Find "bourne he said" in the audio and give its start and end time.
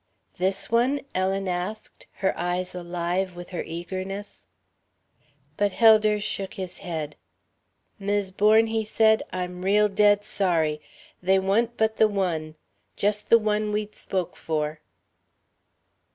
8.31-9.21